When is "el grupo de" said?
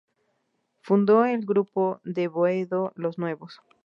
1.25-2.27